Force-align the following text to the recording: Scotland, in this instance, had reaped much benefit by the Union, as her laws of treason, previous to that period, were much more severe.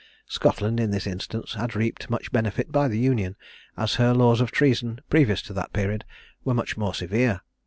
Scotland, 0.25 0.79
in 0.79 0.89
this 0.89 1.05
instance, 1.05 1.53
had 1.53 1.75
reaped 1.75 2.09
much 2.09 2.31
benefit 2.31 2.71
by 2.71 2.87
the 2.87 2.97
Union, 2.97 3.35
as 3.77 3.93
her 4.01 4.15
laws 4.15 4.41
of 4.41 4.49
treason, 4.51 4.99
previous 5.11 5.43
to 5.43 5.53
that 5.53 5.73
period, 5.73 6.05
were 6.43 6.55
much 6.55 6.75
more 6.75 6.95
severe. 6.95 7.41